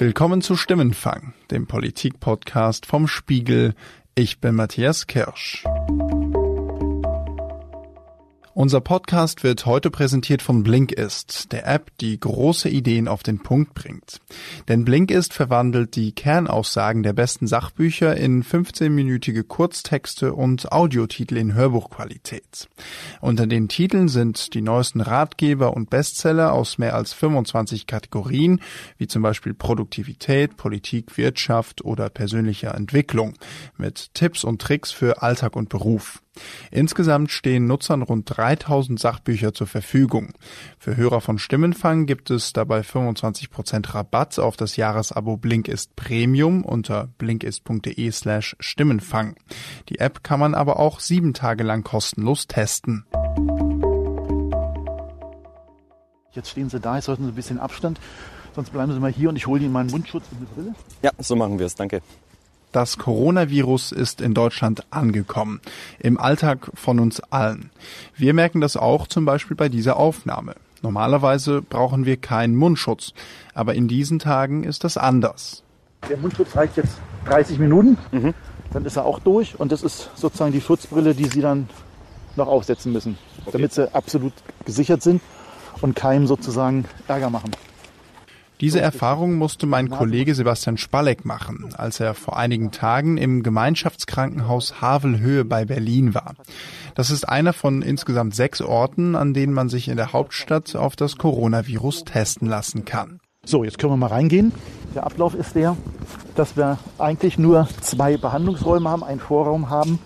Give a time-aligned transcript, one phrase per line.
[0.00, 3.74] Willkommen zu Stimmenfang, dem Politik-Podcast vom Spiegel.
[4.14, 5.62] Ich bin Matthias Kirsch.
[8.60, 13.72] Unser Podcast wird heute präsentiert von Blinkist, der App, die große Ideen auf den Punkt
[13.72, 14.20] bringt.
[14.68, 22.68] Denn Blinkist verwandelt die Kernaussagen der besten Sachbücher in 15-minütige Kurztexte und Audiotitel in Hörbuchqualität.
[23.22, 28.60] Unter den Titeln sind die neuesten Ratgeber und Bestseller aus mehr als 25 Kategorien,
[28.98, 33.38] wie zum Beispiel Produktivität, Politik, Wirtschaft oder persönlicher Entwicklung,
[33.78, 36.20] mit Tipps und Tricks für Alltag und Beruf.
[36.70, 40.32] Insgesamt stehen Nutzern rund 3000 Sachbücher zur Verfügung.
[40.78, 47.08] Für Hörer von Stimmenfang gibt es dabei 25% Rabatt auf das Jahresabo Blinkist Premium unter
[47.18, 49.34] blinkist.de slash Stimmenfang.
[49.88, 53.04] Die App kann man aber auch sieben Tage lang kostenlos testen.
[56.32, 57.98] Jetzt stehen Sie da, jetzt sollten Sie ein bisschen Abstand,
[58.54, 60.74] sonst bleiben Sie mal hier und ich hole Ihnen meinen Mundschutz und eine Brille.
[61.02, 62.02] Ja, so machen wir es, danke.
[62.72, 65.60] Das Coronavirus ist in Deutschland angekommen,
[65.98, 67.70] im Alltag von uns allen.
[68.16, 70.54] Wir merken das auch zum Beispiel bei dieser Aufnahme.
[70.82, 73.12] Normalerweise brauchen wir keinen Mundschutz,
[73.54, 75.64] aber in diesen Tagen ist das anders.
[76.08, 78.34] Der Mundschutz reicht jetzt 30 Minuten, mhm.
[78.72, 81.68] dann ist er auch durch und das ist sozusagen die Schutzbrille, die Sie dann
[82.36, 83.50] noch aufsetzen müssen, okay.
[83.52, 84.32] damit Sie absolut
[84.64, 85.20] gesichert sind
[85.80, 87.50] und keinem sozusagen Ärger machen.
[88.60, 94.82] Diese Erfahrung musste mein Kollege Sebastian Spalleck machen, als er vor einigen Tagen im Gemeinschaftskrankenhaus
[94.82, 96.34] Havelhöhe bei Berlin war.
[96.94, 100.94] Das ist einer von insgesamt sechs Orten, an denen man sich in der Hauptstadt auf
[100.94, 103.20] das Coronavirus testen lassen kann.
[103.46, 104.52] So, jetzt können wir mal reingehen.
[104.94, 105.78] Der Ablauf ist der,
[106.34, 109.98] dass wir eigentlich nur zwei Behandlungsräume haben, einen Vorraum haben,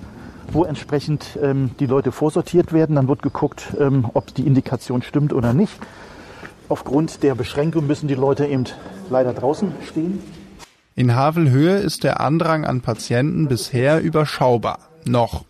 [0.52, 2.94] wo entsprechend ähm, die Leute vorsortiert werden.
[2.94, 5.74] Dann wird geguckt, ähm, ob die Indikation stimmt oder nicht.
[6.68, 8.64] Aufgrund der Beschränkung müssen die Leute eben
[9.10, 10.20] leider draußen stehen.
[10.96, 14.78] In Havelhöhe ist der Andrang an Patienten bisher überschaubar.
[15.06, 15.44] Noch.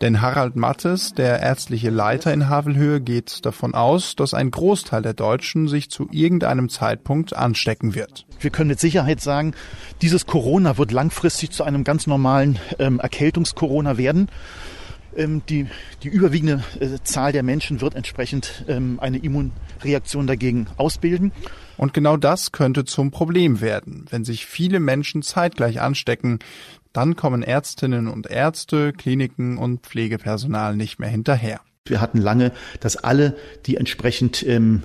[0.00, 5.14] Denn Harald Mattes, der ärztliche Leiter in Havelhöhe, geht davon aus, dass ein Großteil der
[5.14, 8.26] Deutschen sich zu irgendeinem Zeitpunkt anstecken wird.
[8.40, 9.54] Wir können mit Sicherheit sagen,
[10.02, 14.28] dieses Corona wird langfristig zu einem ganz normalen ähm, Erkältungs-Corona werden.
[15.16, 15.66] Ähm, die,
[16.02, 21.32] die überwiegende äh, Zahl der Menschen wird entsprechend ähm, eine Immunreaktion dagegen ausbilden.
[21.76, 24.06] Und genau das könnte zum Problem werden.
[24.10, 26.38] Wenn sich viele Menschen zeitgleich anstecken,
[26.92, 31.60] dann kommen Ärztinnen und Ärzte, Kliniken und Pflegepersonal nicht mehr hinterher.
[31.84, 34.82] Wir hatten lange, dass alle, die entsprechend ähm,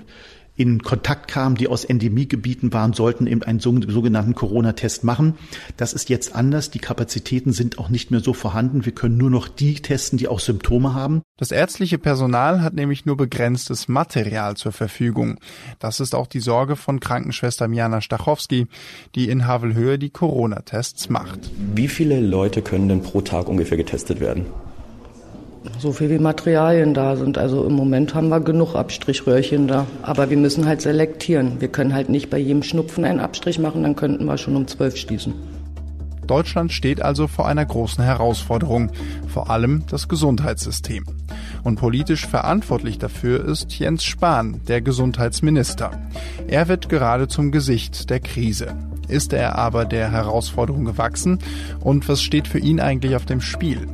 [0.54, 5.34] in Kontakt kamen, die aus Endemiegebieten waren, sollten eben einen sogenannten Corona-Test machen.
[5.76, 6.70] Das ist jetzt anders.
[6.70, 8.84] Die Kapazitäten sind auch nicht mehr so vorhanden.
[8.84, 11.22] Wir können nur noch die testen, die auch Symptome haben.
[11.38, 15.38] Das ärztliche Personal hat nämlich nur begrenztes Material zur Verfügung.
[15.78, 18.66] Das ist auch die Sorge von Krankenschwester Miana Stachowski,
[19.14, 21.50] die in Havelhöhe die Corona-Tests macht.
[21.74, 24.46] Wie viele Leute können denn pro Tag ungefähr getestet werden?
[25.78, 27.38] So viel wie Materialien da sind.
[27.38, 29.86] Also im Moment haben wir genug Abstrichröhrchen da.
[30.02, 31.60] Aber wir müssen halt selektieren.
[31.60, 34.66] Wir können halt nicht bei jedem Schnupfen einen Abstrich machen, dann könnten wir schon um
[34.66, 35.34] zwölf schließen.
[36.26, 38.90] Deutschland steht also vor einer großen Herausforderung,
[39.28, 41.04] vor allem das Gesundheitssystem.
[41.64, 45.90] Und politisch verantwortlich dafür ist Jens Spahn, der Gesundheitsminister.
[46.46, 48.74] Er wird gerade zum Gesicht der Krise.
[49.08, 51.38] Ist er aber der Herausforderung gewachsen?
[51.80, 53.86] Und was steht für ihn eigentlich auf dem Spiel?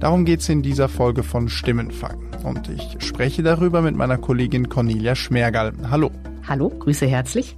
[0.00, 2.20] Darum geht's in dieser Folge von Stimmenfang.
[2.44, 5.72] Und ich spreche darüber mit meiner Kollegin Cornelia Schmergal.
[5.90, 6.12] Hallo.
[6.46, 7.56] Hallo, grüße herzlich.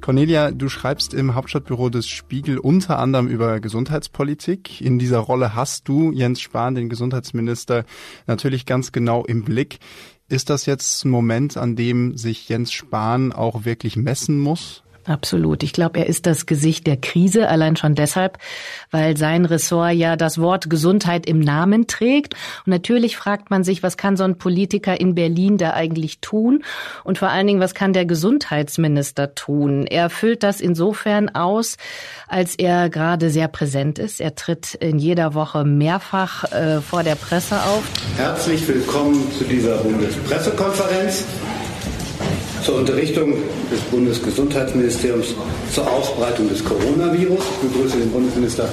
[0.00, 4.80] Cornelia, du schreibst im Hauptstadtbüro des Spiegel unter anderem über Gesundheitspolitik.
[4.80, 7.84] In dieser Rolle hast du Jens Spahn, den Gesundheitsminister,
[8.26, 9.78] natürlich ganz genau im Blick.
[10.30, 14.82] Ist das jetzt ein Moment, an dem sich Jens Spahn auch wirklich messen muss?
[15.04, 15.64] Absolut.
[15.64, 18.38] Ich glaube, er ist das Gesicht der Krise, allein schon deshalb,
[18.92, 22.34] weil sein Ressort ja das Wort Gesundheit im Namen trägt.
[22.64, 26.62] Und natürlich fragt man sich, was kann so ein Politiker in Berlin da eigentlich tun?
[27.02, 29.86] Und vor allen Dingen, was kann der Gesundheitsminister tun?
[29.86, 31.78] Er füllt das insofern aus,
[32.28, 34.20] als er gerade sehr präsent ist.
[34.20, 37.82] Er tritt in jeder Woche mehrfach äh, vor der Presse auf.
[38.16, 41.24] Herzlich willkommen zu dieser Bundespressekonferenz
[42.62, 43.34] zur Unterrichtung
[43.70, 45.34] des Bundesgesundheitsministeriums
[45.72, 47.40] zur Ausbreitung des Coronavirus.
[47.40, 48.68] Ich begrüße den Bundesminister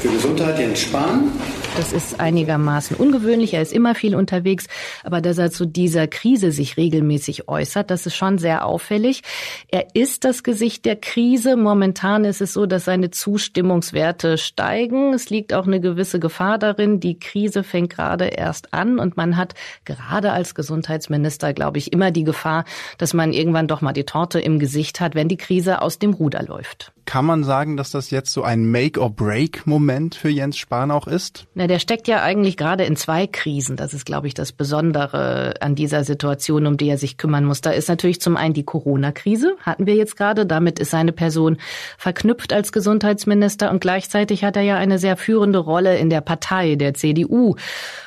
[0.00, 1.32] für Gesundheit, Jens Spahn.
[1.76, 3.54] Das ist einigermaßen ungewöhnlich.
[3.54, 4.66] Er ist immer viel unterwegs.
[5.04, 9.22] Aber dass er zu dieser Krise sich regelmäßig äußert, das ist schon sehr auffällig.
[9.68, 11.56] Er ist das Gesicht der Krise.
[11.56, 15.14] Momentan ist es so, dass seine Zustimmungswerte steigen.
[15.14, 17.00] Es liegt auch eine gewisse Gefahr darin.
[17.00, 22.10] Die Krise fängt gerade erst an und man hat gerade als Gesundheitsminister, glaube ich, immer
[22.10, 22.64] die Gefahr,
[22.98, 26.14] dass man irgendwann doch mal die Torte im Gesicht hat, wenn die Krise aus dem
[26.14, 26.92] Ruder läuft.
[27.06, 31.46] Kann man sagen, dass das jetzt so ein Make-or-Break-Moment für Jens Spahn auch ist?
[31.60, 33.76] Na, der steckt ja eigentlich gerade in zwei Krisen.
[33.76, 37.60] Das ist, glaube ich, das Besondere an dieser Situation, um die er sich kümmern muss.
[37.60, 40.46] Da ist natürlich zum einen die Corona-Krise, hatten wir jetzt gerade.
[40.46, 41.58] Damit ist seine Person
[41.98, 46.76] verknüpft als Gesundheitsminister und gleichzeitig hat er ja eine sehr führende Rolle in der Partei,
[46.76, 47.56] der CDU.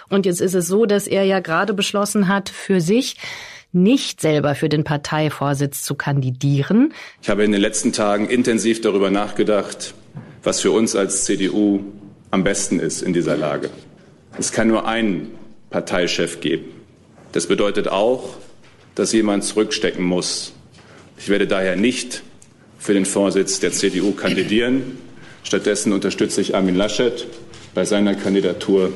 [0.09, 3.17] Und jetzt ist es so, dass er ja gerade beschlossen hat für sich,
[3.71, 6.91] nicht selber für den Parteivorsitz zu kandidieren.
[7.21, 9.93] Ich habe in den letzten Tagen intensiv darüber nachgedacht,
[10.41, 11.83] was für uns als CDU
[12.33, 13.69] am besten ist in dieser Lage.
[14.39, 15.35] Es kann nur einen
[15.69, 16.65] Parteichef geben.
[17.31, 18.37] Das bedeutet auch,
[18.95, 20.53] dass jemand zurückstecken muss.
[21.19, 22.23] Ich werde daher nicht
[22.79, 24.97] für den Vorsitz der CDU kandidieren.
[25.43, 27.27] Stattdessen unterstütze ich Armin Laschet
[27.75, 28.91] bei seiner Kandidatur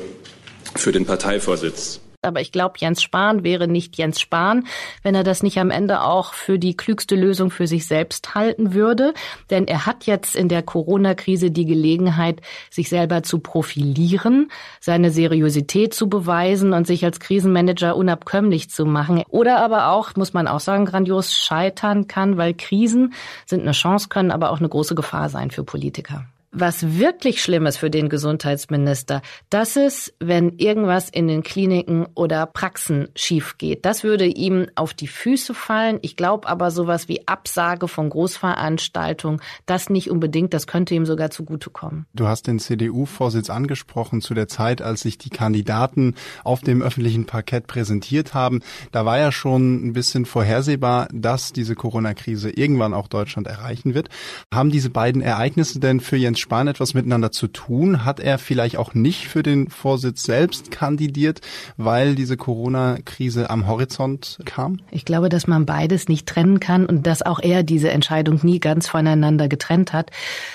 [0.74, 2.00] für den Parteivorsitz.
[2.20, 4.66] Aber ich glaube, Jens Spahn wäre nicht Jens Spahn,
[5.04, 8.74] wenn er das nicht am Ende auch für die klügste Lösung für sich selbst halten
[8.74, 9.14] würde.
[9.50, 14.50] Denn er hat jetzt in der Corona-Krise die Gelegenheit, sich selber zu profilieren,
[14.80, 19.22] seine Seriosität zu beweisen und sich als Krisenmanager unabkömmlich zu machen.
[19.28, 23.14] Oder aber auch, muss man auch sagen, grandios scheitern kann, weil Krisen
[23.46, 26.26] sind eine Chance, können aber auch eine große Gefahr sein für Politiker.
[26.50, 32.46] Was wirklich schlimm ist für den Gesundheitsminister, das ist, wenn irgendwas in den Kliniken oder
[32.46, 33.84] Praxen schief geht.
[33.84, 35.98] Das würde ihm auf die Füße fallen.
[36.00, 41.30] Ich glaube aber sowas wie Absage von Großveranstaltungen, das nicht unbedingt, das könnte ihm sogar
[41.30, 42.06] zugutekommen.
[42.14, 46.14] Du hast den CDU-Vorsitz angesprochen zu der Zeit, als sich die Kandidaten
[46.44, 48.60] auf dem öffentlichen Parkett präsentiert haben.
[48.90, 54.08] Da war ja schon ein bisschen vorhersehbar, dass diese Corona-Krise irgendwann auch Deutschland erreichen wird.
[54.52, 58.04] Haben diese beiden Ereignisse denn für Jens Jens Spahn etwas miteinander zu tun?
[58.04, 61.40] Hat er vielleicht auch nicht für den Vorsitz selbst kandidiert,
[61.76, 64.80] weil diese Corona-Krise am Horizont kam?
[64.90, 68.60] Ich glaube, dass man beides nicht trennen kann und dass auch er diese Entscheidung nie
[68.60, 70.10] ganz voneinander getrennt hat,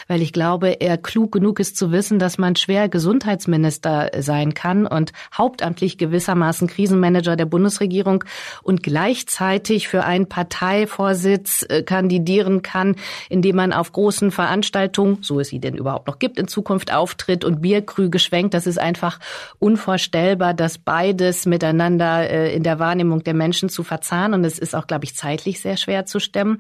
[0.08, 4.86] weil ich glaube, er klug genug ist zu wissen, dass man schwer Gesundheitsminister sein kann
[4.86, 8.24] und hauptamtlich gewissermaßen Krisenmanager der Bundesregierung
[8.64, 12.96] und gleichzeitig für einen Parteivorsitz äh, kandidieren kann,
[13.30, 17.44] indem man auf großen Veranstaltungen, so es sie denn überhaupt noch gibt, in Zukunft auftritt
[17.44, 18.54] und Bierkrüge schwenkt.
[18.54, 19.20] Das ist einfach
[19.60, 24.36] unvorstellbar, das beides miteinander äh, in der Wahrnehmung der Menschen zu verzahnen.
[24.36, 26.60] Und es ist auch, glaube ich, zeitlich sehr schwer zu stemmen.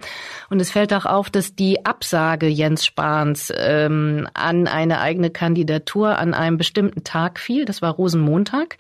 [0.49, 6.17] Und es fällt auch auf, dass die Absage Jens Spahns ähm, an eine eigene Kandidatur
[6.17, 7.65] an einem bestimmten Tag fiel.
[7.65, 8.77] Das war Rosenmontag.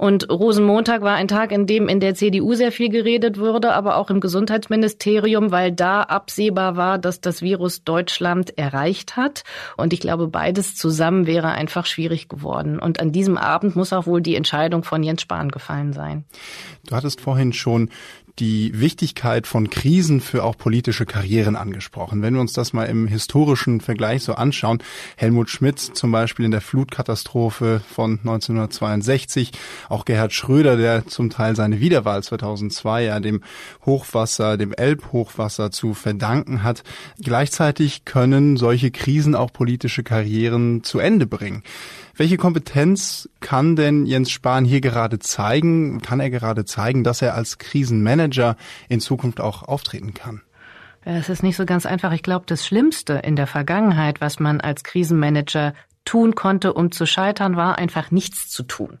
[0.00, 3.96] Und Rosenmontag war ein Tag, in dem in der CDU sehr viel geredet wurde, aber
[3.96, 9.44] auch im Gesundheitsministerium, weil da absehbar war, dass das Virus Deutschland erreicht hat.
[9.76, 12.78] Und ich glaube, beides zusammen wäre einfach schwierig geworden.
[12.78, 16.24] Und an diesem Abend muss auch wohl die Entscheidung von Jens Spahn gefallen sein.
[16.86, 17.90] Du hattest vorhin schon
[18.38, 22.22] die Wichtigkeit von Krisen für auch politische Karrieren angesprochen.
[22.22, 24.82] Wenn wir uns das mal im historischen Vergleich so anschauen,
[25.16, 29.52] Helmut Schmidt zum Beispiel in der Flutkatastrophe von 1962,
[29.88, 33.42] auch Gerhard Schröder, der zum Teil seine Wiederwahl 2002 ja dem
[33.84, 36.82] Hochwasser, dem Elbhochwasser zu verdanken hat.
[37.20, 41.62] Gleichzeitig können solche Krisen auch politische Karrieren zu Ende bringen.
[42.16, 46.02] Welche Kompetenz kann denn Jens Spahn hier gerade zeigen?
[46.02, 48.19] Kann er gerade zeigen, dass er als Krisenmanager
[48.88, 50.42] in Zukunft auch auftreten kann?
[51.02, 52.12] Es ist nicht so ganz einfach.
[52.12, 55.72] Ich glaube, das Schlimmste in der Vergangenheit, was man als Krisenmanager
[56.04, 58.98] tun konnte, um zu scheitern, war einfach nichts zu tun.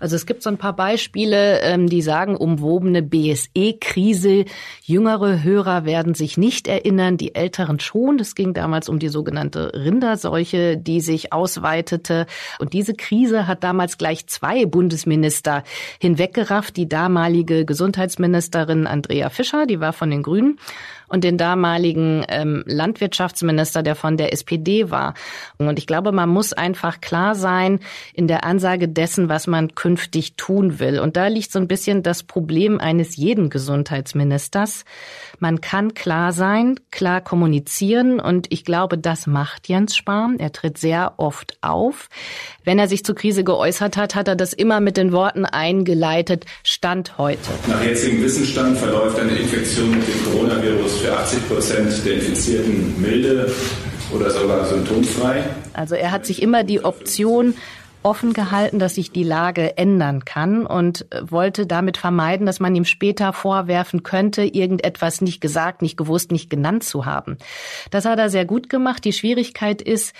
[0.00, 4.44] Also es gibt so ein paar Beispiele, ähm, die sagen, umwobene BSE-Krise.
[4.82, 8.18] Jüngere Hörer werden sich nicht erinnern, die Älteren schon.
[8.18, 12.26] Es ging damals um die sogenannte Rinderseuche, die sich ausweitete.
[12.58, 15.64] Und diese Krise hat damals gleich zwei Bundesminister
[16.00, 16.76] hinweggerafft.
[16.76, 20.58] Die damalige Gesundheitsministerin Andrea Fischer, die war von den Grünen,
[21.08, 25.14] und den damaligen ähm, Landwirtschaftsminister, der von der SPD war.
[25.56, 27.80] Und ich glaube, man muss einfach klar sein
[28.14, 31.00] in der Ansage dessen, was man künftig tun will.
[31.00, 34.84] Und da liegt so ein bisschen das Problem eines jeden Gesundheitsministers.
[35.38, 40.38] Man kann klar sein, klar kommunizieren und ich glaube, das macht Jens Spahn.
[40.38, 42.08] Er tritt sehr oft auf.
[42.64, 46.44] Wenn er sich zur Krise geäußert hat, hat er das immer mit den Worten eingeleitet,
[46.62, 47.40] Stand heute.
[47.68, 53.50] Nach jetzigem Wissensstand verläuft eine Infektion mit dem Coronavirus für 80 Prozent der Infizierten milde
[54.12, 55.44] oder sogar symptomfrei.
[55.72, 57.54] Also er hat sich immer die Option
[58.02, 62.84] offen gehalten, dass sich die Lage ändern kann und wollte damit vermeiden, dass man ihm
[62.84, 67.38] später vorwerfen könnte, irgendetwas nicht gesagt, nicht gewusst, nicht genannt zu haben.
[67.90, 69.04] Das hat er sehr gut gemacht.
[69.04, 70.14] Die Schwierigkeit ist,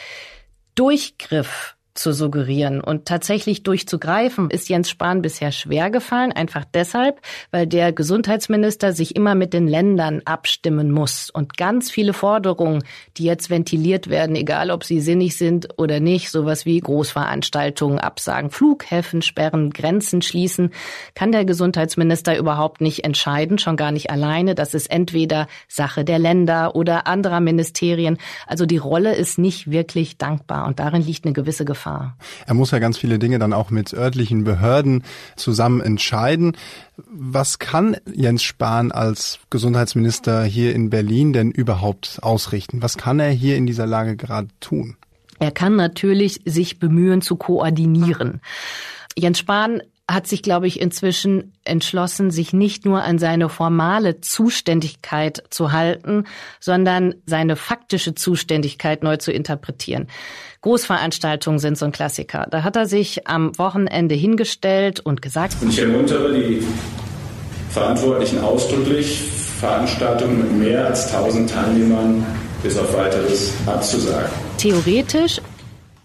[0.75, 7.66] Durchgriff zu suggerieren und tatsächlich durchzugreifen, ist Jens Spahn bisher schwer gefallen, einfach deshalb, weil
[7.66, 12.84] der Gesundheitsminister sich immer mit den Ländern abstimmen muss und ganz viele Forderungen,
[13.16, 18.50] die jetzt ventiliert werden, egal ob sie sinnig sind oder nicht, sowas wie Großveranstaltungen absagen,
[18.50, 20.70] Flughäfen sperren, Grenzen schließen,
[21.14, 24.54] kann der Gesundheitsminister überhaupt nicht entscheiden, schon gar nicht alleine.
[24.54, 28.18] Das ist entweder Sache der Länder oder anderer Ministerien.
[28.46, 31.88] Also die Rolle ist nicht wirklich dankbar und darin liegt eine gewisse Gefahr.
[31.88, 32.16] Gefahr.
[32.47, 35.02] Er muss ja ganz viele Dinge dann auch mit örtlichen Behörden
[35.37, 36.57] zusammen entscheiden.
[36.97, 42.83] Was kann Jens Spahn als Gesundheitsminister hier in Berlin denn überhaupt ausrichten?
[42.83, 44.97] Was kann er hier in dieser Lage gerade tun?
[45.38, 48.40] Er kann natürlich sich bemühen zu koordinieren.
[49.16, 55.44] Jens Spahn hat sich, glaube ich, inzwischen entschlossen, sich nicht nur an seine formale Zuständigkeit
[55.50, 56.24] zu halten,
[56.60, 60.08] sondern seine faktische Zuständigkeit neu zu interpretieren.
[60.62, 62.46] Großveranstaltungen sind so ein Klassiker.
[62.50, 65.56] Da hat er sich am Wochenende hingestellt und gesagt.
[65.60, 66.62] Und ich ermuntere die
[67.68, 69.20] Verantwortlichen ausdrücklich,
[69.60, 72.24] Veranstaltungen mit mehr als 1000 Teilnehmern
[72.62, 74.30] bis auf weiteres abzusagen.
[74.56, 75.40] Theoretisch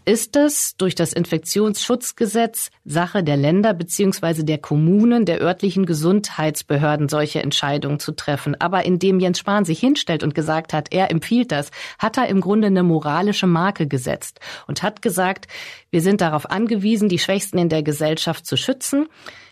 [0.05, 7.41] ist es durch das Infektionsschutzgesetz Sache der Länder beziehungsweise der Kommunen, der örtlichen Gesundheitsbehörden, solche
[7.41, 8.59] Entscheidungen zu treffen.
[8.59, 12.41] Aber indem Jens Spahn sich hinstellt und gesagt hat, er empfiehlt das, hat er im
[12.41, 15.47] Grunde eine moralische Marke gesetzt und hat gesagt,
[15.89, 19.07] wir sind darauf angewiesen, die Schwächsten in der Gesellschaft zu schützen.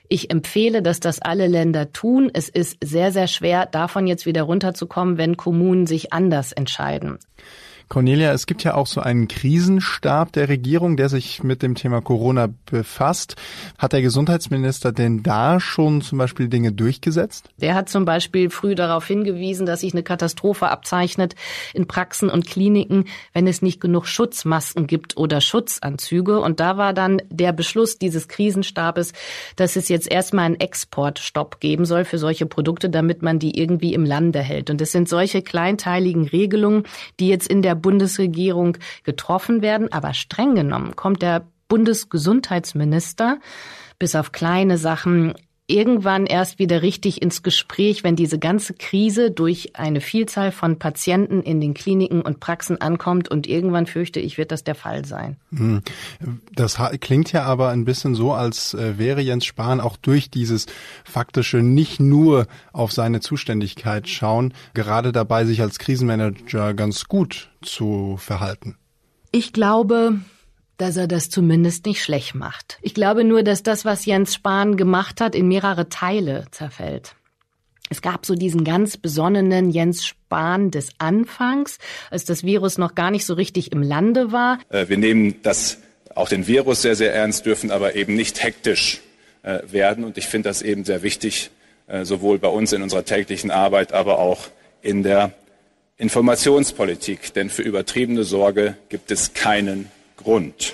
[0.09, 2.29] Ich empfehle, dass das alle Länder tun.
[2.33, 7.17] Es ist sehr, sehr schwer, davon jetzt wieder runterzukommen, wenn Kommunen sich anders entscheiden.
[7.91, 11.99] Cornelia, es gibt ja auch so einen Krisenstab der Regierung, der sich mit dem Thema
[11.99, 13.35] Corona befasst.
[13.77, 17.49] Hat der Gesundheitsminister denn da schon zum Beispiel Dinge durchgesetzt?
[17.57, 21.35] Der hat zum Beispiel früh darauf hingewiesen, dass sich eine Katastrophe abzeichnet
[21.73, 26.39] in Praxen und Kliniken, wenn es nicht genug Schutzmasken gibt oder Schutzanzüge.
[26.39, 29.11] Und da war dann der Beschluss dieses Krisenstabes,
[29.57, 33.93] dass es jetzt erstmal einen Exportstopp geben soll für solche Produkte, damit man die irgendwie
[33.93, 34.69] im Lande hält.
[34.69, 36.83] Und es sind solche kleinteiligen Regelungen,
[37.19, 39.91] die jetzt in der Bundesregierung getroffen werden.
[39.91, 43.39] Aber streng genommen kommt der Bundesgesundheitsminister
[43.97, 45.33] bis auf kleine Sachen
[45.71, 51.41] irgendwann erst wieder richtig ins Gespräch, wenn diese ganze Krise durch eine Vielzahl von Patienten
[51.41, 53.29] in den Kliniken und Praxen ankommt.
[53.29, 55.37] Und irgendwann fürchte ich, wird das der Fall sein.
[55.55, 55.81] Hm.
[56.53, 60.65] Das klingt ja aber ein bisschen so, als äh, wäre Jens Spahn auch durch dieses
[61.03, 68.17] faktische nicht nur auf seine Zuständigkeit schauen, gerade dabei, sich als Krisenmanager ganz gut zu
[68.17, 68.75] verhalten.
[69.31, 70.19] Ich glaube,
[70.81, 72.79] dass er das zumindest nicht schlecht macht.
[72.81, 77.15] Ich glaube nur, dass das, was Jens Spahn gemacht hat, in mehrere Teile zerfällt.
[77.91, 81.77] Es gab so diesen ganz besonnenen Jens Spahn des Anfangs,
[82.09, 84.57] als das Virus noch gar nicht so richtig im Lande war.
[84.69, 85.77] Äh, wir nehmen das
[86.15, 89.01] auch den Virus sehr, sehr ernst, dürfen aber eben nicht hektisch
[89.43, 90.03] äh, werden.
[90.03, 91.51] Und ich finde das eben sehr wichtig,
[91.87, 94.47] äh, sowohl bei uns in unserer täglichen Arbeit, aber auch
[94.81, 95.31] in der
[95.97, 97.33] Informationspolitik.
[97.35, 99.91] Denn für übertriebene Sorge gibt es keinen
[100.23, 100.73] Grund.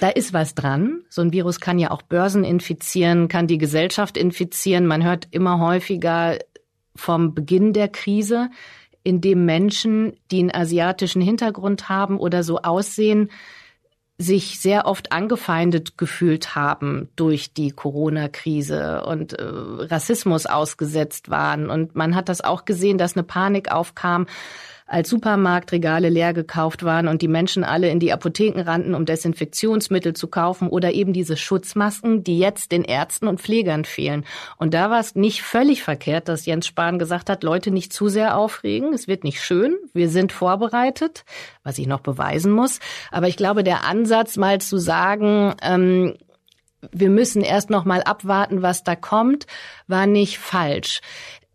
[0.00, 1.02] Da ist was dran.
[1.08, 4.86] So ein Virus kann ja auch Börsen infizieren, kann die Gesellschaft infizieren.
[4.86, 6.38] Man hört immer häufiger
[6.94, 8.50] vom Beginn der Krise,
[9.02, 13.30] in dem Menschen, die einen asiatischen Hintergrund haben oder so aussehen,
[14.18, 21.68] sich sehr oft angefeindet gefühlt haben durch die Corona-Krise und äh, Rassismus ausgesetzt waren.
[21.68, 24.26] Und man hat das auch gesehen, dass eine Panik aufkam,
[24.86, 30.14] als Supermarktregale leer gekauft waren und die Menschen alle in die Apotheken rannten, um Desinfektionsmittel
[30.14, 34.24] zu kaufen oder eben diese Schutzmasken, die jetzt den Ärzten und Pflegern fehlen.
[34.58, 38.08] Und da war es nicht völlig verkehrt, dass Jens Spahn gesagt hat, Leute nicht zu
[38.08, 41.24] sehr aufregen, es wird nicht schön, wir sind vorbereitet,
[41.64, 42.78] was ich noch beweisen muss.
[43.10, 46.14] Aber ich glaube, der Ansatz mal zu sagen, ähm,
[46.92, 49.46] wir müssen erst noch mal abwarten, was da kommt,
[49.88, 51.00] war nicht falsch.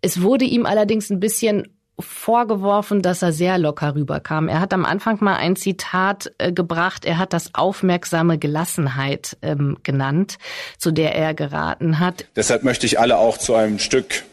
[0.01, 1.67] Es wurde ihm allerdings ein bisschen
[2.01, 4.47] vorgeworfen, dass er sehr locker rüberkam.
[4.47, 9.77] Er hat am Anfang mal ein Zitat äh, gebracht, er hat das aufmerksame Gelassenheit ähm,
[9.83, 10.37] genannt,
[10.77, 12.25] zu der er geraten hat.
[12.35, 14.23] Deshalb möchte ich alle auch zu einem Stück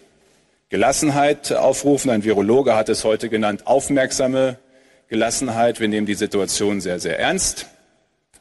[0.68, 2.10] Gelassenheit aufrufen.
[2.10, 4.58] Ein Virologe hat es heute genannt, aufmerksame
[5.08, 5.80] Gelassenheit.
[5.80, 7.66] Wir nehmen die Situation sehr, sehr ernst.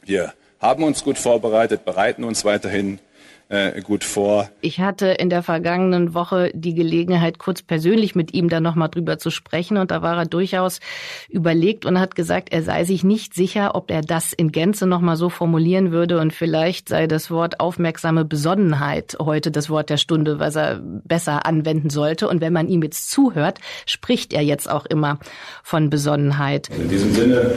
[0.04, 2.98] Wir haben uns gut vorbereitet, bereiten uns weiterhin
[3.48, 4.50] äh, gut vor.
[4.60, 9.18] Ich hatte in der vergangenen Woche die Gelegenheit, kurz persönlich mit ihm da nochmal drüber
[9.18, 10.80] zu sprechen und da war er durchaus
[11.28, 15.16] überlegt und hat gesagt, er sei sich nicht sicher, ob er das in Gänze nochmal
[15.16, 20.38] so formulieren würde und vielleicht sei das Wort aufmerksame Besonnenheit heute das Wort der Stunde,
[20.38, 22.28] was er besser anwenden sollte.
[22.28, 25.18] Und wenn man ihm jetzt zuhört, spricht er jetzt auch immer
[25.62, 26.68] von Besonnenheit.
[26.68, 27.52] In diesem Sinne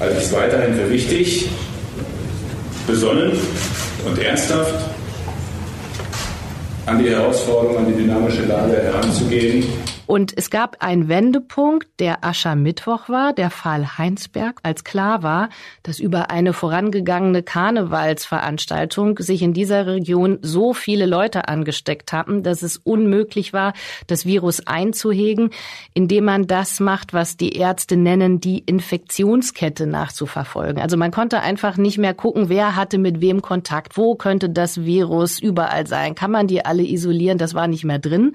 [0.00, 1.48] halte ich es weiterhin für wichtig,
[2.86, 3.32] besonnen
[4.06, 4.74] und ernsthaft
[6.86, 9.64] an die Herausforderung, an die dynamische Lage heranzugehen
[10.12, 15.48] und es gab einen Wendepunkt, der Aschermittwoch war, der Fall Heinsberg, als klar war,
[15.84, 22.60] dass über eine vorangegangene Karnevalsveranstaltung sich in dieser Region so viele Leute angesteckt haben, dass
[22.60, 23.72] es unmöglich war,
[24.06, 25.48] das Virus einzuhegen,
[25.94, 30.82] indem man das macht, was die Ärzte nennen, die Infektionskette nachzuverfolgen.
[30.82, 34.84] Also man konnte einfach nicht mehr gucken, wer hatte mit wem Kontakt, wo könnte das
[34.84, 38.34] Virus überall sein, kann man die alle isolieren, das war nicht mehr drin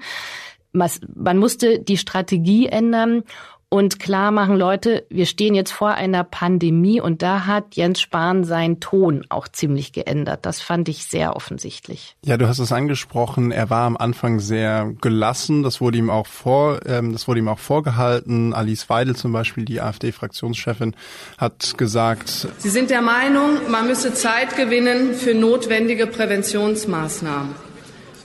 [0.72, 3.24] man musste die Strategie ändern
[3.70, 8.44] und klar machen, Leute, wir stehen jetzt vor einer Pandemie und da hat Jens Spahn
[8.44, 10.46] seinen Ton auch ziemlich geändert.
[10.46, 12.16] Das fand ich sehr offensichtlich.
[12.24, 13.50] Ja, du hast es angesprochen.
[13.50, 15.62] Er war am Anfang sehr gelassen.
[15.62, 18.54] Das wurde ihm auch vor, ähm, das wurde ihm auch vorgehalten.
[18.54, 20.96] Alice Weidel zum Beispiel, die AfD-Fraktionschefin,
[21.36, 27.67] hat gesagt: Sie sind der Meinung, man müsse Zeit gewinnen für notwendige Präventionsmaßnahmen.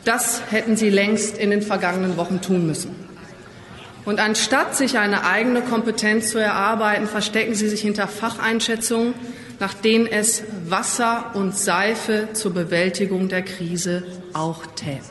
[0.06, 2.96] Das hätten Sie längst in den vergangenen Wochen tun müssen.
[4.06, 9.14] Und anstatt sich eine eigene Kompetenz zu erarbeiten, verstecken Sie sich hinter Facheinschätzungen,
[9.60, 15.06] nach denen es Wasser und Seife zur Bewältigung der Krise auch täten.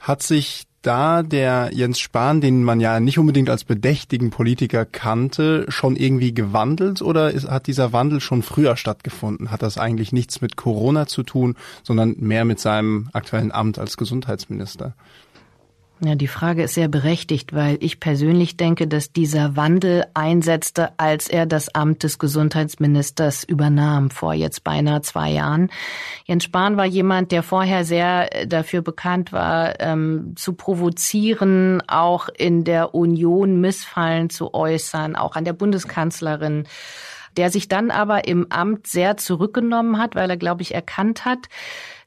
[0.00, 5.66] Hat sich da der Jens Spahn, den man ja nicht unbedingt als bedächtigen Politiker kannte,
[5.68, 9.50] schon irgendwie gewandelt oder ist, hat dieser Wandel schon früher stattgefunden?
[9.50, 13.96] Hat das eigentlich nichts mit Corona zu tun, sondern mehr mit seinem aktuellen Amt als
[13.96, 14.94] Gesundheitsminister?
[16.00, 21.26] Ja, die Frage ist sehr berechtigt, weil ich persönlich denke, dass dieser Wandel einsetzte, als
[21.26, 25.70] er das Amt des Gesundheitsministers übernahm, vor jetzt beinahe zwei Jahren.
[26.24, 32.62] Jens Spahn war jemand, der vorher sehr dafür bekannt war, ähm, zu provozieren, auch in
[32.62, 36.64] der Union Missfallen zu äußern, auch an der Bundeskanzlerin
[37.36, 41.48] der sich dann aber im Amt sehr zurückgenommen hat, weil er, glaube ich, erkannt hat,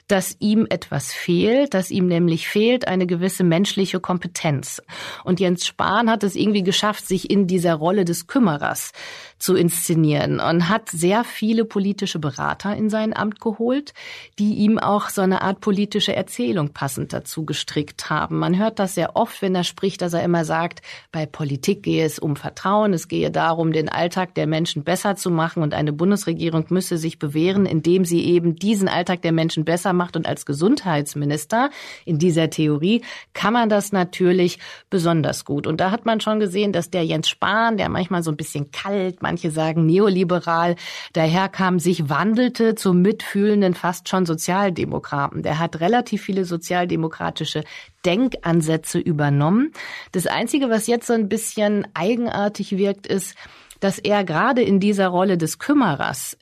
[0.07, 4.81] dass ihm etwas fehlt, dass ihm nämlich fehlt eine gewisse menschliche Kompetenz.
[5.23, 8.91] Und Jens Spahn hat es irgendwie geschafft, sich in dieser Rolle des Kümmerers
[9.39, 13.93] zu inszenieren und hat sehr viele politische Berater in sein Amt geholt,
[14.37, 18.37] die ihm auch so eine Art politische Erzählung passend dazu gestrickt haben.
[18.37, 22.05] Man hört das sehr oft, wenn er spricht, dass er immer sagt, bei Politik gehe
[22.05, 25.93] es um Vertrauen, es gehe darum, den Alltag der Menschen besser zu machen und eine
[25.93, 30.45] Bundesregierung müsse sich bewähren, indem sie eben diesen Alltag der Menschen besser macht und als
[30.45, 31.69] Gesundheitsminister
[32.05, 34.59] in dieser Theorie kann man das natürlich
[34.89, 35.67] besonders gut.
[35.67, 38.71] Und da hat man schon gesehen, dass der Jens Spahn, der manchmal so ein bisschen
[38.71, 40.75] kalt, manche sagen neoliberal,
[41.13, 45.43] daherkam, sich wandelte zum mitfühlenden, fast schon Sozialdemokraten.
[45.43, 47.63] Der hat relativ viele sozialdemokratische
[48.05, 49.71] Denkansätze übernommen.
[50.11, 53.35] Das Einzige, was jetzt so ein bisschen eigenartig wirkt, ist,
[53.79, 56.37] dass er gerade in dieser Rolle des Kümmerers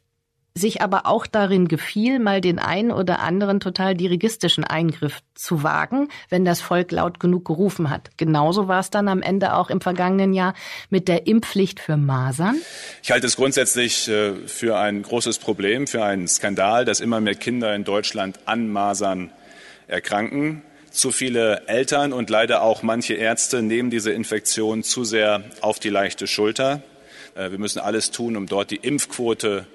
[0.55, 6.09] sich aber auch darin gefiel, mal den einen oder anderen total dirigistischen Eingriff zu wagen,
[6.29, 8.11] wenn das Volk laut genug gerufen hat.
[8.17, 10.53] Genauso war es dann am Ende auch im vergangenen Jahr
[10.89, 12.57] mit der Impfpflicht für Masern.
[13.03, 17.35] Ich halte es grundsätzlich äh, für ein großes Problem, für einen Skandal, dass immer mehr
[17.35, 19.31] Kinder in Deutschland an Masern
[19.87, 20.63] erkranken.
[20.91, 25.89] Zu viele Eltern und leider auch manche Ärzte nehmen diese Infektion zu sehr auf die
[25.89, 26.81] leichte Schulter.
[27.35, 29.67] Äh, wir müssen alles tun, um dort die Impfquote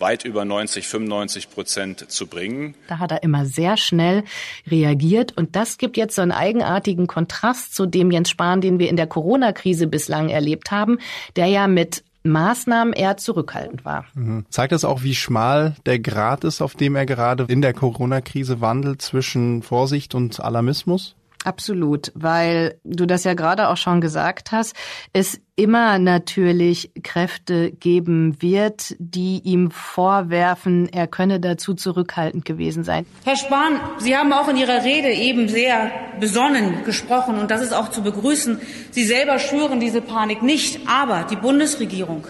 [0.00, 2.74] weit über 90, 95 Prozent zu bringen.
[2.88, 4.24] Da hat er immer sehr schnell
[4.66, 8.88] reagiert und das gibt jetzt so einen eigenartigen Kontrast zu dem Jens Spahn, den wir
[8.88, 10.98] in der Corona-Krise bislang erlebt haben,
[11.36, 14.04] der ja mit Maßnahmen eher zurückhaltend war.
[14.14, 14.44] Mhm.
[14.50, 18.60] Zeigt das auch, wie schmal der Grad ist, auf dem er gerade in der Corona-Krise
[18.60, 21.14] wandelt zwischen Vorsicht und Alarmismus?
[21.48, 24.76] Absolut, weil du das ja gerade auch schon gesagt hast,
[25.14, 33.06] es immer natürlich Kräfte geben wird, die ihm vorwerfen, er könne dazu zurückhaltend gewesen sein.
[33.24, 37.72] Herr Spahn, Sie haben auch in Ihrer Rede eben sehr besonnen gesprochen und das ist
[37.72, 38.60] auch zu begrüßen.
[38.90, 42.26] Sie selber schwören diese Panik nicht, aber die Bundesregierung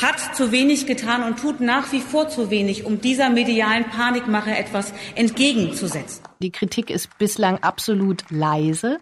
[0.00, 4.56] hat zu wenig getan und tut nach wie vor zu wenig, um dieser medialen Panikmache
[4.56, 6.22] etwas entgegenzusetzen.
[6.40, 8.98] Die Kritik ist bislang absolut leise.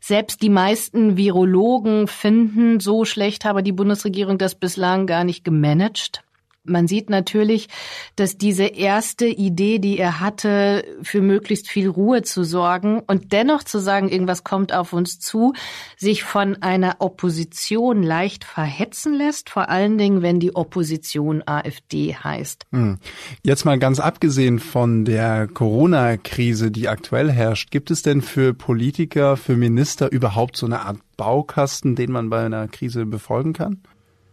[0.00, 6.22] Selbst die meisten Virologen finden, so schlecht habe die Bundesregierung das bislang gar nicht gemanagt.
[6.64, 7.68] Man sieht natürlich,
[8.16, 13.64] dass diese erste Idee, die er hatte, für möglichst viel Ruhe zu sorgen und dennoch
[13.64, 15.54] zu sagen, irgendwas kommt auf uns zu,
[15.96, 22.66] sich von einer Opposition leicht verhetzen lässt, vor allen Dingen, wenn die Opposition AfD heißt.
[22.72, 22.98] Hm.
[23.42, 29.38] Jetzt mal ganz abgesehen von der Corona-Krise, die aktuell herrscht, gibt es denn für Politiker,
[29.38, 33.82] für Minister überhaupt so eine Art Baukasten, den man bei einer Krise befolgen kann?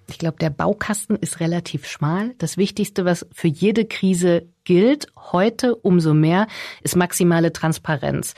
[0.09, 2.33] Ich glaube, der Baukasten ist relativ schmal.
[2.37, 6.47] Das Wichtigste, was für jede Krise gilt, heute umso mehr,
[6.81, 8.33] ist maximale Transparenz.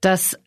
[0.00, 0.38] Dass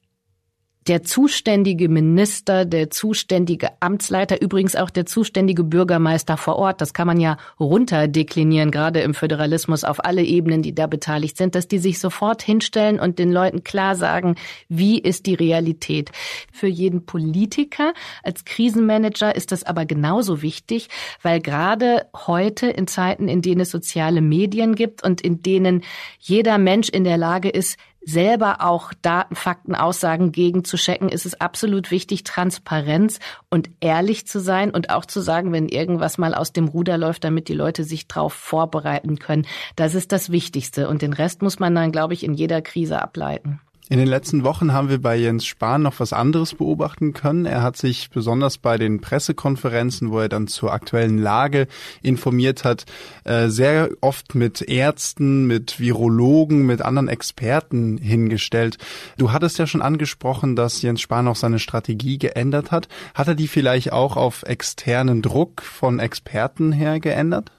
[0.88, 7.08] der zuständige Minister, der zuständige Amtsleiter, übrigens auch der zuständige Bürgermeister vor Ort, das kann
[7.08, 11.80] man ja runterdeklinieren, gerade im Föderalismus auf alle Ebenen, die da beteiligt sind, dass die
[11.80, 14.36] sich sofort hinstellen und den Leuten klar sagen,
[14.69, 16.12] wie ist die Realität.
[16.52, 20.89] Für jeden Politiker als Krisenmanager ist das aber genauso wichtig,
[21.24, 25.82] weil gerade heute in Zeiten, in denen es soziale Medien gibt und in denen
[26.19, 31.91] jeder Mensch in der Lage ist, selber auch Daten, Fakten, Aussagen gegenzuchecken, ist es absolut
[31.91, 36.68] wichtig, Transparenz und ehrlich zu sein und auch zu sagen, wenn irgendwas mal aus dem
[36.68, 39.48] Ruder läuft, damit die Leute sich darauf vorbereiten können.
[39.76, 40.88] Das ist das Wichtigste.
[40.88, 43.60] Und den Rest muss man dann, glaube ich, in jeder Krise ableiten.
[43.88, 47.45] In den letzten Wochen haben wir bei Jens Spahn noch was anderes beobachten können.
[47.45, 51.67] Er hat sich besonders bei den Pressekonferenzen, wo er dann zur aktuellen Lage
[52.02, 52.86] informiert hat,
[53.26, 58.80] äh, sehr oft mit Ärzten, mit Virologen, mit anderen Experten hingestellt.
[59.19, 62.88] Du hattest ja schon angesprochen, dass Jens Spahn auch seine Strategie geändert hat.
[63.13, 67.52] Hat er die vielleicht auch auf externen Druck von Experten her geändert?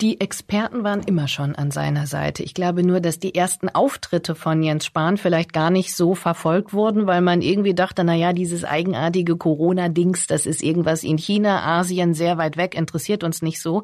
[0.00, 2.42] Die Experten waren immer schon an seiner Seite.
[2.42, 6.72] Ich glaube nur, dass die ersten Auftritte von Jens Spahn vielleicht gar nicht so verfolgt
[6.72, 11.62] wurden, weil man irgendwie dachte, na ja, dieses eigenartige Corona-Dings, das ist irgendwas in China,
[11.62, 13.82] Asien, sehr weit weg, interessiert uns nicht so.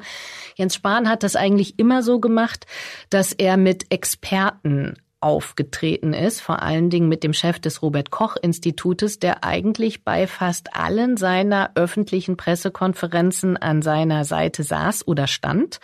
[0.55, 2.65] Jens Spahn hat das eigentlich immer so gemacht,
[3.09, 8.35] dass er mit Experten aufgetreten ist, vor allen Dingen mit dem Chef des Robert Koch
[8.41, 15.79] Institutes, der eigentlich bei fast allen seiner öffentlichen Pressekonferenzen an seiner Seite saß oder stand.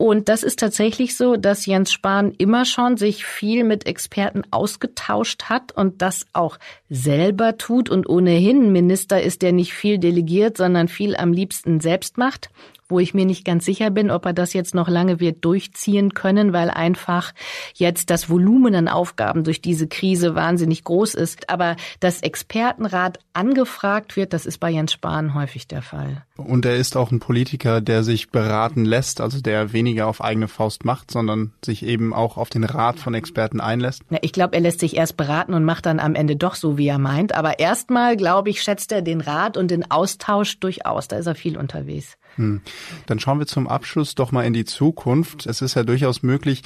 [0.00, 5.44] Und das ist tatsächlich so, dass Jens Spahn immer schon sich viel mit Experten ausgetauscht
[5.44, 6.58] hat und das auch
[6.88, 12.16] selber tut und ohnehin Minister ist, der nicht viel delegiert, sondern viel am liebsten selbst
[12.16, 12.48] macht
[12.88, 16.14] wo ich mir nicht ganz sicher bin, ob er das jetzt noch lange wird durchziehen
[16.14, 17.32] können, weil einfach
[17.74, 21.50] jetzt das Volumen an Aufgaben durch diese Krise wahnsinnig groß ist.
[21.50, 26.24] Aber dass Expertenrat angefragt wird, das ist bei Jens Spahn häufig der Fall.
[26.36, 30.48] Und er ist auch ein Politiker, der sich beraten lässt, also der weniger auf eigene
[30.48, 34.02] Faust macht, sondern sich eben auch auf den Rat von Experten einlässt.
[34.10, 36.78] Ja, ich glaube, er lässt sich erst beraten und macht dann am Ende doch so,
[36.78, 37.34] wie er meint.
[37.34, 41.08] Aber erstmal, glaube ich, schätzt er den Rat und den Austausch durchaus.
[41.08, 42.16] Da ist er viel unterwegs.
[42.38, 42.60] Hm.
[43.06, 45.46] Dann schauen wir zum Abschluss doch mal in die Zukunft.
[45.46, 46.62] Es ist ja durchaus möglich,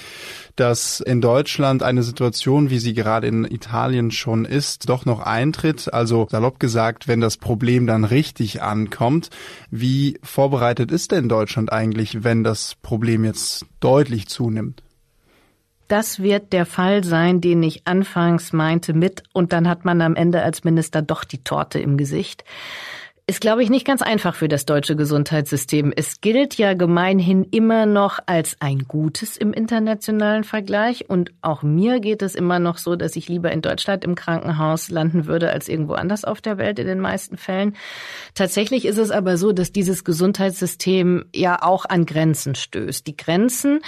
[0.55, 5.93] dass in Deutschland eine Situation, wie sie gerade in Italien schon ist, doch noch eintritt.
[5.93, 9.31] Also salopp gesagt, wenn das Problem dann richtig ankommt.
[9.71, 14.83] Wie vorbereitet ist denn Deutschland eigentlich, wenn das Problem jetzt deutlich zunimmt?
[15.89, 20.15] Das wird der Fall sein, den ich anfangs meinte mit, und dann hat man am
[20.15, 22.45] Ende als Minister doch die Torte im Gesicht
[23.29, 25.93] ist, glaube ich, nicht ganz einfach für das deutsche Gesundheitssystem.
[25.95, 31.09] Es gilt ja gemeinhin immer noch als ein gutes im internationalen Vergleich.
[31.09, 34.91] Und auch mir geht es immer noch so, dass ich lieber in Deutschland im Krankenhaus
[34.91, 37.77] landen würde als irgendwo anders auf der Welt in den meisten Fällen.
[38.35, 43.07] Tatsächlich ist es aber so, dass dieses Gesundheitssystem ja auch an Grenzen stößt.
[43.07, 43.83] Die Grenzen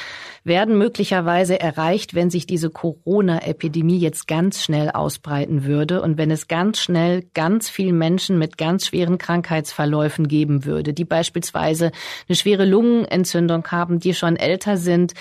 [0.44, 6.47] werden möglicherweise erreicht, wenn sich diese Corona-Epidemie jetzt ganz schnell ausbreiten würde und wenn es
[6.47, 11.93] ganz schnell ganz viel Menschen mit ganz schweren Krankheitsverläufen geben würde, die beispielsweise
[12.29, 15.15] eine schwere Lungenentzündung haben, die schon älter sind,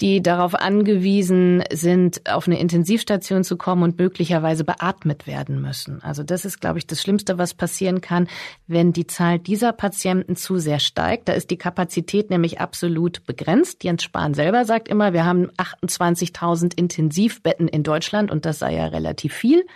[0.00, 6.00] die darauf angewiesen sind, auf eine Intensivstation zu kommen und möglicherweise beatmet werden müssen.
[6.02, 8.28] Also das ist, glaube ich, das Schlimmste, was passieren kann,
[8.68, 11.28] wenn die Zahl dieser Patienten zu sehr steigt.
[11.28, 13.82] Da ist die Kapazität nämlich absolut begrenzt.
[13.82, 18.86] Jens Spahn selber sagt immer, wir haben 28.000 Intensivbetten in Deutschland und das sei ja
[18.86, 19.66] relativ viel.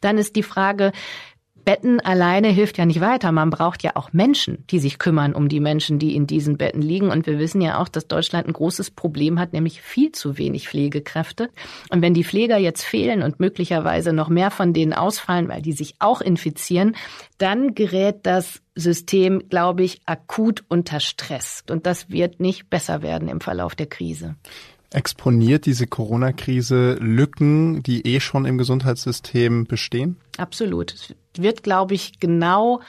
[0.00, 0.90] Dann ist die Frage,
[1.64, 3.32] Betten alleine hilft ja nicht weiter.
[3.32, 6.82] Man braucht ja auch Menschen, die sich kümmern um die Menschen, die in diesen Betten
[6.82, 7.10] liegen.
[7.10, 10.68] Und wir wissen ja auch, dass Deutschland ein großes Problem hat, nämlich viel zu wenig
[10.68, 11.50] Pflegekräfte.
[11.90, 15.72] Und wenn die Pfleger jetzt fehlen und möglicherweise noch mehr von denen ausfallen, weil die
[15.72, 16.96] sich auch infizieren,
[17.38, 21.64] dann gerät das System, glaube ich, akut unter Stress.
[21.70, 24.36] Und das wird nicht besser werden im Verlauf der Krise.
[24.92, 30.16] Exponiert diese Corona-Krise Lücken, die eh schon im Gesundheitssystem bestehen?
[30.36, 30.94] Absolut.
[30.94, 32.80] Es wird, glaube ich, genau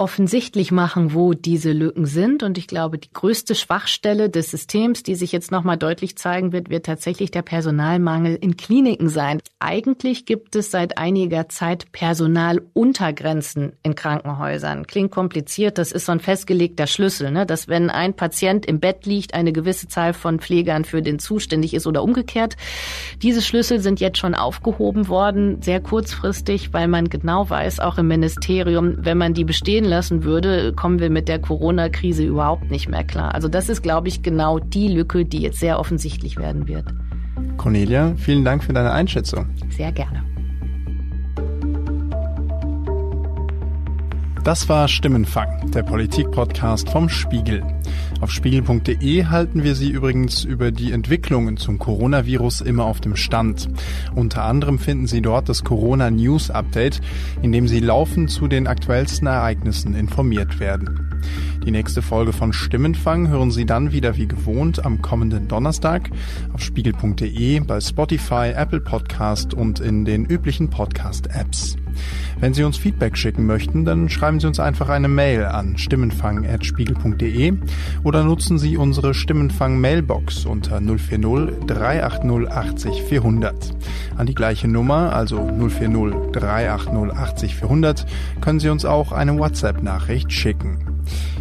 [0.00, 2.42] offensichtlich machen, wo diese Lücken sind.
[2.42, 6.70] Und ich glaube, die größte Schwachstelle des Systems, die sich jetzt nochmal deutlich zeigen wird,
[6.70, 9.42] wird tatsächlich der Personalmangel in Kliniken sein.
[9.58, 14.86] Eigentlich gibt es seit einiger Zeit Personaluntergrenzen in Krankenhäusern.
[14.86, 17.44] Klingt kompliziert, das ist so ein festgelegter Schlüssel, ne?
[17.44, 21.74] dass wenn ein Patient im Bett liegt, eine gewisse Zahl von Pflegern für den zuständig
[21.74, 22.56] ist oder umgekehrt.
[23.20, 28.08] Diese Schlüssel sind jetzt schon aufgehoben worden, sehr kurzfristig, weil man genau weiß, auch im
[28.08, 33.04] Ministerium, wenn man die bestehen lassen würde, kommen wir mit der Corona-Krise überhaupt nicht mehr
[33.04, 33.34] klar.
[33.34, 36.86] Also das ist, glaube ich, genau die Lücke, die jetzt sehr offensichtlich werden wird.
[37.58, 39.46] Cornelia, vielen Dank für deine Einschätzung.
[39.68, 40.29] Sehr gerne.
[44.44, 47.62] Das war Stimmenfang, der Politik-Podcast vom Spiegel.
[48.22, 53.68] Auf spiegel.de halten wir Sie übrigens über die Entwicklungen zum Coronavirus immer auf dem Stand.
[54.14, 57.02] Unter anderem finden Sie dort das Corona News Update,
[57.42, 61.20] in dem Sie laufend zu den aktuellsten Ereignissen informiert werden.
[61.66, 66.08] Die nächste Folge von Stimmenfang hören Sie dann wieder wie gewohnt am kommenden Donnerstag
[66.54, 71.76] auf spiegel.de, bei Spotify, Apple Podcast und in den üblichen Podcast-Apps.
[72.38, 77.54] Wenn Sie uns Feedback schicken möchten, dann schreiben Sie uns einfach eine Mail an stimmenfang.spiegel.de
[78.02, 83.54] oder nutzen Sie unsere Stimmenfang-Mailbox unter 040 380 80 400.
[84.16, 88.06] An die gleiche Nummer, also 040 380 80 400,
[88.40, 90.89] können Sie uns auch eine WhatsApp-Nachricht schicken.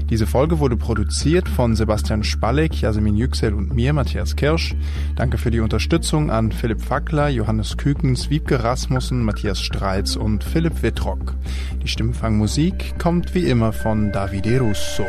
[0.10, 4.76] Diese Folge wurde produziert von Sebastian Spalleck, Jasmin Yüksel und mir, Matthias Kirsch.
[5.16, 10.82] Danke für die Unterstützung an Philipp Fackler, Johannes Kükens, Wiebke Rasmussen, Matthias Streitz und Philipp
[10.82, 11.36] Wittrock.
[11.84, 15.06] Die Stimmenfangmusik kommt wie immer von Davide Russo.